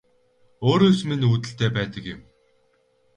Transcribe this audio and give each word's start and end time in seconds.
Өөрөөс 0.67 0.99
минь 1.09 1.27
үүдэлтэй 1.29 1.69
байдаг 1.77 2.03
юм 2.13 2.21